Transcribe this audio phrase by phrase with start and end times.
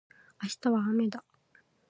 [0.41, 1.23] 明日はあめだ